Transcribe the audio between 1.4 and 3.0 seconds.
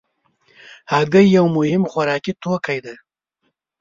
مهم خوراکي توکی دی.